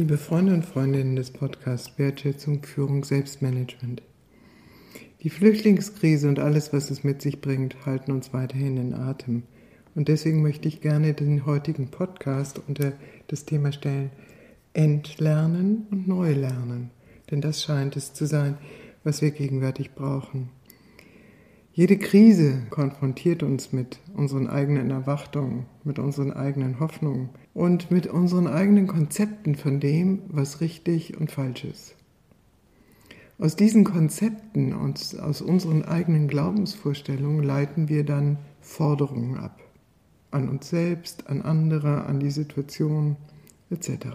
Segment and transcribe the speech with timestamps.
[0.00, 4.00] Liebe Freunde und Freundinnen des Podcasts Wertschätzung, Führung, Selbstmanagement.
[5.22, 9.42] Die Flüchtlingskrise und alles, was es mit sich bringt, halten uns weiterhin in Atem.
[9.94, 12.94] Und deswegen möchte ich gerne den heutigen Podcast unter
[13.26, 14.10] das Thema stellen
[14.72, 16.92] Entlernen und Neulernen.
[17.30, 18.56] Denn das scheint es zu sein,
[19.04, 20.48] was wir gegenwärtig brauchen.
[21.72, 28.48] Jede Krise konfrontiert uns mit unseren eigenen Erwartungen, mit unseren eigenen Hoffnungen und mit unseren
[28.48, 31.94] eigenen Konzepten von dem, was richtig und falsch ist.
[33.38, 39.60] Aus diesen Konzepten und aus unseren eigenen Glaubensvorstellungen leiten wir dann Forderungen ab.
[40.32, 43.16] An uns selbst, an andere, an die Situation
[43.70, 44.08] etc.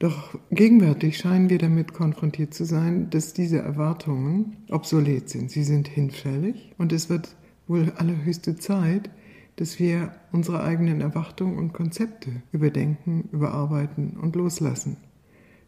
[0.00, 5.50] Doch gegenwärtig scheinen wir damit konfrontiert zu sein, dass diese Erwartungen obsolet sind.
[5.50, 7.36] Sie sind hinfällig und es wird
[7.68, 9.10] wohl allerhöchste Zeit,
[9.56, 14.96] dass wir unsere eigenen Erwartungen und Konzepte überdenken, überarbeiten und loslassen.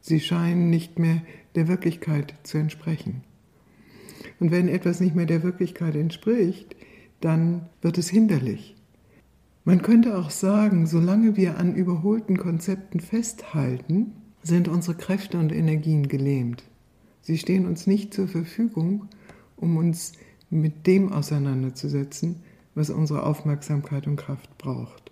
[0.00, 1.20] Sie scheinen nicht mehr
[1.54, 3.24] der Wirklichkeit zu entsprechen.
[4.40, 6.74] Und wenn etwas nicht mehr der Wirklichkeit entspricht,
[7.20, 8.76] dann wird es hinderlich.
[9.64, 16.08] Man könnte auch sagen, solange wir an überholten Konzepten festhalten, sind unsere Kräfte und Energien
[16.08, 16.64] gelähmt.
[17.20, 19.08] Sie stehen uns nicht zur Verfügung,
[19.56, 20.12] um uns
[20.50, 22.42] mit dem auseinanderzusetzen,
[22.74, 25.10] was unsere Aufmerksamkeit und Kraft braucht.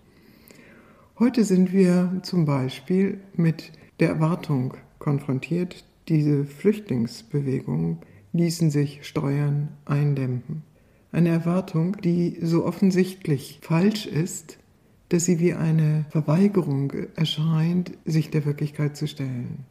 [1.19, 7.99] Heute sind wir zum Beispiel mit der Erwartung konfrontiert, diese Flüchtlingsbewegungen
[8.33, 10.63] ließen sich steuern, eindämmen.
[11.11, 14.57] Eine Erwartung, die so offensichtlich falsch ist,
[15.11, 19.65] dass sie wie eine Verweigerung erscheint, sich der Wirklichkeit zu stellen.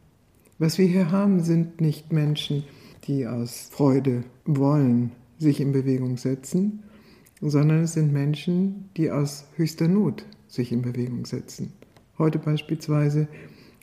[0.59, 2.63] Was wir hier haben, sind nicht Menschen,
[3.05, 6.83] die aus Freude wollen, sich in Bewegung setzen,
[7.41, 11.73] sondern es sind Menschen, die aus höchster Not sich in Bewegung setzen.
[12.19, 13.27] Heute beispielsweise,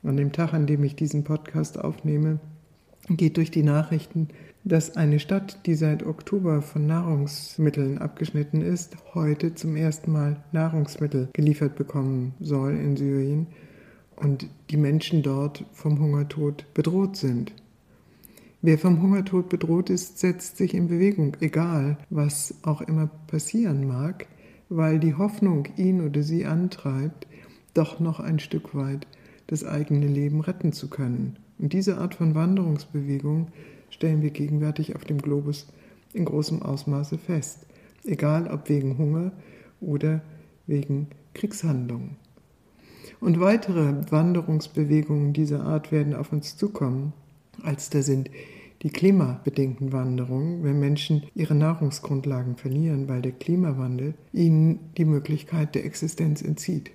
[0.04, 2.38] an dem Tag, an dem ich diesen Podcast aufnehme,
[3.08, 4.28] geht durch die Nachrichten,
[4.68, 11.30] dass eine Stadt, die seit Oktober von Nahrungsmitteln abgeschnitten ist, heute zum ersten Mal Nahrungsmittel
[11.32, 13.46] geliefert bekommen soll in Syrien
[14.16, 17.52] und die Menschen dort vom Hungertod bedroht sind.
[18.60, 24.26] Wer vom Hungertod bedroht ist, setzt sich in Bewegung, egal was auch immer passieren mag,
[24.68, 27.26] weil die Hoffnung ihn oder sie antreibt,
[27.72, 29.06] doch noch ein Stück weit
[29.46, 31.36] das eigene Leben retten zu können.
[31.58, 33.46] Und diese Art von Wanderungsbewegung
[33.90, 35.66] stellen wir gegenwärtig auf dem Globus
[36.12, 37.66] in großem Ausmaße fest,
[38.04, 39.32] egal ob wegen Hunger
[39.80, 40.22] oder
[40.66, 42.16] wegen Kriegshandlungen.
[43.20, 47.12] Und weitere Wanderungsbewegungen dieser Art werden auf uns zukommen,
[47.62, 48.30] als da sind
[48.82, 55.84] die klimabedingten Wanderungen, wenn Menschen ihre Nahrungsgrundlagen verlieren, weil der Klimawandel ihnen die Möglichkeit der
[55.84, 56.92] Existenz entzieht.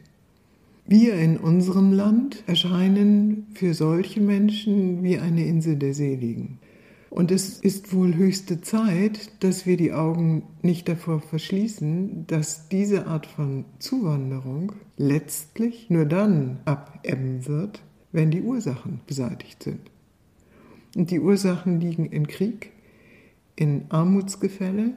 [0.85, 6.59] Wir in unserem Land erscheinen für solche Menschen wie eine Insel der Seligen.
[7.13, 13.05] Und es ist wohl höchste Zeit, dass wir die Augen nicht davor verschließen, dass diese
[13.05, 19.91] Art von Zuwanderung letztlich nur dann abebben wird, wenn die Ursachen beseitigt sind.
[20.95, 22.71] Und die Ursachen liegen in Krieg,
[23.55, 24.95] in Armutsgefälle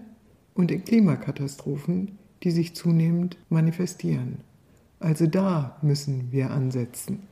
[0.55, 2.13] und in Klimakatastrophen,
[2.43, 4.39] die sich zunehmend manifestieren.
[5.01, 7.25] Also da müssen wir ansetzen.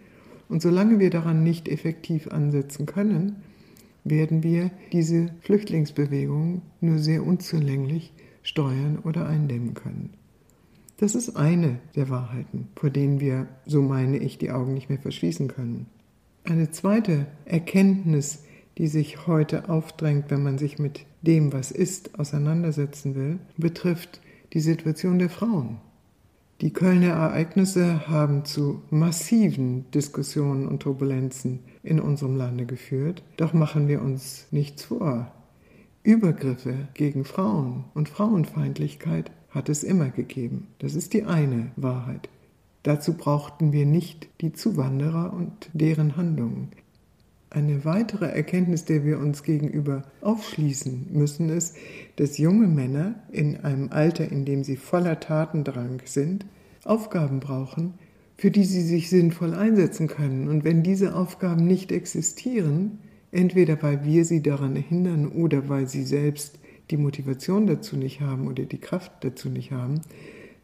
[0.51, 3.37] Und solange wir daran nicht effektiv ansetzen können,
[4.05, 10.11] werden wir diese Flüchtlingsbewegung nur sehr unzulänglich steuern oder eindämmen können.
[10.99, 14.99] Das ist eine der Wahrheiten, vor denen wir, so meine ich, die Augen nicht mehr
[14.99, 15.87] verschließen können.
[16.45, 18.45] Eine zweite Erkenntnis,
[18.79, 24.21] die sich heute aufdrängt, wenn man sich mit dem, was ist, auseinandersetzen will, betrifft
[24.53, 25.79] die Situation der Frauen.
[26.65, 33.23] Die Kölner Ereignisse haben zu massiven Diskussionen und Turbulenzen in unserem Lande geführt.
[33.37, 35.31] Doch machen wir uns nichts vor.
[36.05, 40.69] Übergriffe gegen Frauen und Frauenfeindlichkeit hat es immer gegeben.
[40.79, 42.31] Das ist die eine Wahrheit.
[42.83, 46.69] Dazu brauchten wir nicht die Zuwanderer und deren Handlungen.
[47.51, 51.77] Eine weitere Erkenntnis, der wir uns gegenüber aufschließen müssen, ist,
[52.17, 56.47] dass junge Männer in einem Alter, in dem sie voller Tatendrang sind,
[56.85, 57.95] Aufgaben brauchen,
[58.37, 60.49] für die sie sich sinnvoll einsetzen können.
[60.49, 62.99] Und wenn diese Aufgaben nicht existieren,
[63.33, 66.59] entweder weil wir sie daran hindern oder weil sie selbst
[66.91, 70.01] die Motivation dazu nicht haben oder die Kraft dazu nicht haben,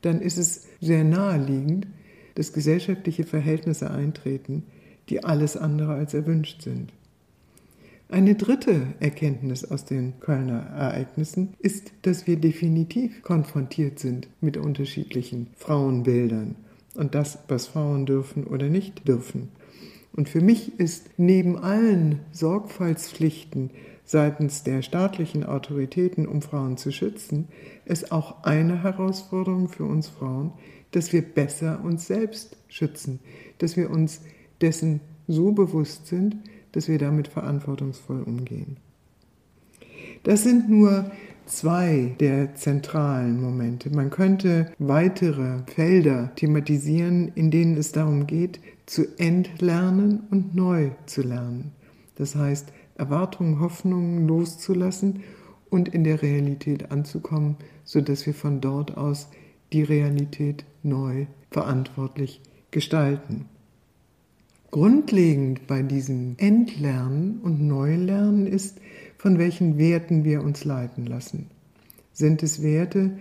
[0.02, 1.86] dann ist es sehr naheliegend,
[2.34, 4.64] dass gesellschaftliche Verhältnisse eintreten,
[5.08, 6.92] die alles andere als erwünscht sind.
[8.10, 15.46] Eine dritte Erkenntnis aus den Kölner Ereignissen ist, dass wir definitiv konfrontiert sind mit unterschiedlichen
[15.56, 16.56] Frauenbildern
[16.96, 19.50] und das, was Frauen dürfen oder nicht dürfen.
[20.12, 23.70] Und für mich ist neben allen Sorgfaltspflichten
[24.04, 27.46] seitens der staatlichen Autoritäten, um Frauen zu schützen,
[27.84, 30.50] es auch eine Herausforderung für uns Frauen,
[30.90, 33.20] dass wir besser uns selbst schützen,
[33.58, 34.22] dass wir uns
[34.60, 36.38] dessen so bewusst sind,
[36.72, 38.76] dass wir damit verantwortungsvoll umgehen.
[40.22, 41.10] Das sind nur
[41.46, 43.90] zwei der zentralen Momente.
[43.90, 51.22] Man könnte weitere Felder thematisieren, in denen es darum geht, zu entlernen und neu zu
[51.22, 51.72] lernen.
[52.16, 55.22] Das heißt, Erwartungen, Hoffnungen loszulassen
[55.70, 59.28] und in der Realität anzukommen, sodass wir von dort aus
[59.72, 63.46] die Realität neu verantwortlich gestalten.
[64.70, 68.80] Grundlegend bei diesem Entlernen und Neulernen ist,
[69.18, 71.48] von welchen Werten wir uns leiten lassen.
[72.12, 73.18] Sind es Werte,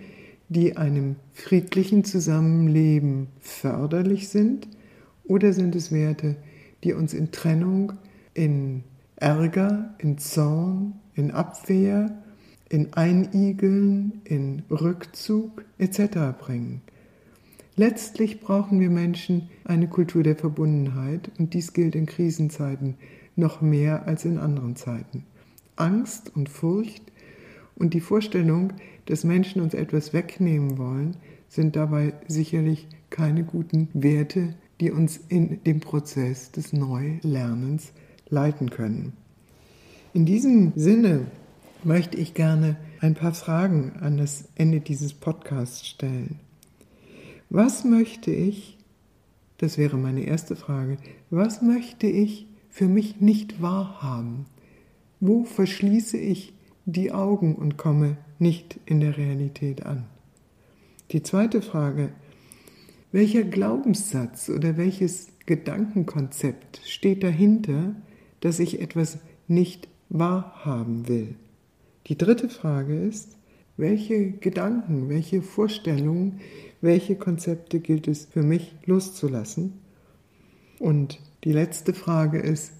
[0.48, 4.68] die einem friedlichen Zusammenleben förderlich sind,
[5.24, 6.36] oder sind es Werte,
[6.84, 7.94] die uns in Trennung,
[8.32, 8.84] in
[9.16, 12.22] Ärger, in Zorn, in Abwehr,
[12.68, 16.38] in Einigeln, in Rückzug etc.
[16.38, 16.82] bringen?
[17.80, 22.96] Letztlich brauchen wir Menschen eine Kultur der Verbundenheit und dies gilt in Krisenzeiten
[23.36, 25.24] noch mehr als in anderen Zeiten.
[25.76, 27.10] Angst und Furcht
[27.76, 28.74] und die Vorstellung,
[29.06, 31.16] dass Menschen uns etwas wegnehmen wollen,
[31.48, 37.92] sind dabei sicherlich keine guten Werte, die uns in dem Prozess des Neulernens
[38.28, 39.14] leiten können.
[40.12, 41.28] In diesem Sinne
[41.82, 46.40] möchte ich gerne ein paar Fragen an das Ende dieses Podcasts stellen.
[47.52, 48.78] Was möchte ich,
[49.58, 50.98] das wäre meine erste Frage,
[51.30, 54.46] was möchte ich für mich nicht wahrhaben?
[55.18, 56.54] Wo verschließe ich
[56.86, 60.06] die Augen und komme nicht in der Realität an?
[61.10, 62.10] Die zweite Frage,
[63.10, 67.96] welcher Glaubenssatz oder welches Gedankenkonzept steht dahinter,
[68.38, 69.18] dass ich etwas
[69.48, 71.34] nicht wahrhaben will?
[72.06, 73.36] Die dritte Frage ist,
[73.76, 76.40] welche Gedanken, welche Vorstellungen,
[76.80, 79.74] welche Konzepte gilt es für mich loszulassen?
[80.78, 82.72] Und die letzte Frage ist,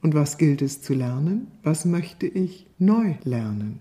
[0.00, 1.48] und was gilt es zu lernen?
[1.62, 3.80] Was möchte ich neu lernen?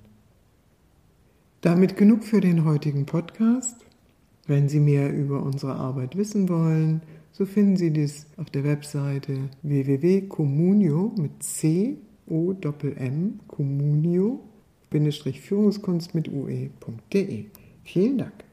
[1.61, 3.75] Damit genug für den heutigen Podcast.
[4.47, 7.01] Wenn Sie mehr über unsere Arbeit wissen wollen,
[7.33, 14.41] so finden Sie dies auf der Webseite www.communio mit C O M Communio
[14.89, 17.45] Führungskunst mit ue.de.
[17.83, 18.46] Vielen Dank.